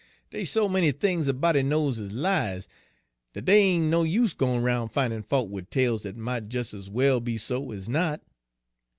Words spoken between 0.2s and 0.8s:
Dey's so